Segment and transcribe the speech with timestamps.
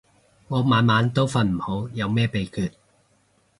[0.47, 2.71] 我晚晚都瞓唔好，有咩秘訣